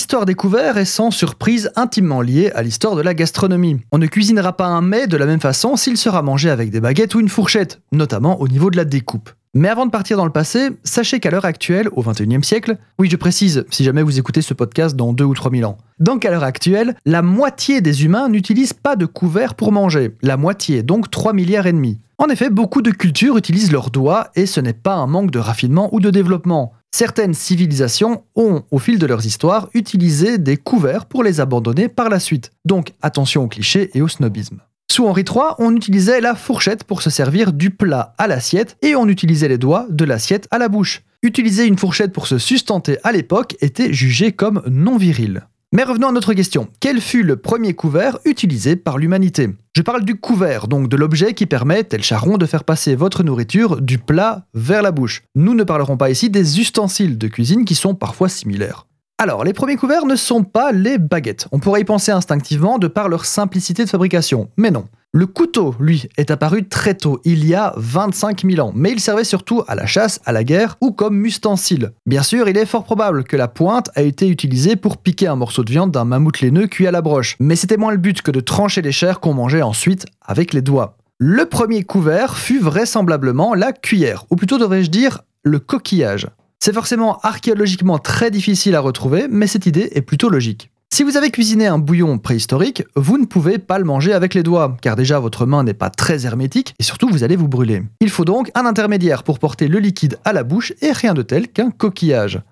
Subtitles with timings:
[0.00, 3.82] L'histoire des couverts est sans surprise intimement liée à l'histoire de la gastronomie.
[3.92, 6.80] On ne cuisinera pas un mets de la même façon s'il sera mangé avec des
[6.80, 9.28] baguettes ou une fourchette, notamment au niveau de la découpe.
[9.52, 13.10] Mais avant de partir dans le passé, sachez qu'à l'heure actuelle, au XXIe siècle, oui
[13.10, 16.24] je précise, si jamais vous écoutez ce podcast dans 2 ou 3 000 ans, donc
[16.24, 20.16] à l'heure actuelle, la moitié des humains n'utilisent pas de couvert pour manger.
[20.22, 21.98] La moitié, donc 3 milliards et demi.
[22.18, 25.38] En effet, beaucoup de cultures utilisent leurs doigts et ce n'est pas un manque de
[25.38, 26.72] raffinement ou de développement.
[26.90, 32.08] Certaines civilisations ont, au fil de leurs histoires, utilisé des couverts pour les abandonner par
[32.08, 32.50] la suite.
[32.64, 34.60] Donc attention aux clichés et au snobisme.
[34.90, 38.96] Sous Henri III, on utilisait la fourchette pour se servir du plat à l'assiette et
[38.96, 41.02] on utilisait les doigts de l'assiette à la bouche.
[41.22, 45.42] Utiliser une fourchette pour se sustenter à l'époque était jugé comme non viril.
[45.72, 46.66] Mais revenons à notre question.
[46.80, 49.50] Quel fut le premier couvert utilisé par l'humanité?
[49.76, 53.22] Je parle du couvert, donc de l'objet qui permet, tel charron, de faire passer votre
[53.22, 55.22] nourriture du plat vers la bouche.
[55.36, 58.88] Nous ne parlerons pas ici des ustensiles de cuisine qui sont parfois similaires.
[59.18, 61.46] Alors, les premiers couverts ne sont pas les baguettes.
[61.52, 64.88] On pourrait y penser instinctivement de par leur simplicité de fabrication, mais non.
[65.12, 69.00] Le couteau, lui, est apparu très tôt, il y a 25 000 ans, mais il
[69.00, 71.90] servait surtout à la chasse, à la guerre ou comme ustensile.
[72.06, 75.34] Bien sûr, il est fort probable que la pointe a été utilisée pour piquer un
[75.34, 78.22] morceau de viande d'un mammouth laineux cuit à la broche, mais c'était moins le but
[78.22, 80.96] que de trancher les chairs qu'on mangeait ensuite avec les doigts.
[81.18, 86.28] Le premier couvert fut vraisemblablement la cuillère, ou plutôt devrais-je dire le coquillage.
[86.60, 90.70] C'est forcément archéologiquement très difficile à retrouver, mais cette idée est plutôt logique.
[91.00, 94.42] Si vous avez cuisiné un bouillon préhistorique, vous ne pouvez pas le manger avec les
[94.42, 97.84] doigts, car déjà votre main n'est pas très hermétique et surtout vous allez vous brûler.
[98.00, 101.22] Il faut donc un intermédiaire pour porter le liquide à la bouche et rien de
[101.22, 102.42] tel qu'un coquillage.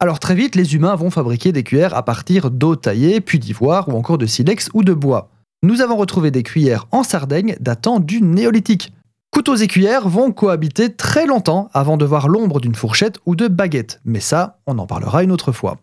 [0.00, 3.88] Alors très vite, les humains vont fabriquer des cuillères à partir d'eau taillée, puis d'ivoire
[3.88, 5.30] ou encore de silex ou de bois.
[5.62, 8.92] Nous avons retrouvé des cuillères en Sardaigne datant du néolithique.
[9.30, 13.46] Couteaux et cuillères vont cohabiter très longtemps avant de voir l'ombre d'une fourchette ou de
[13.46, 15.78] baguette, mais ça, on en parlera une autre fois.